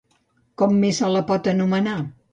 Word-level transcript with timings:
Com 0.61 0.73
més 0.85 1.03
se 1.03 1.13
la 1.17 1.23
pot 1.29 1.51
anomenar? 1.55 1.99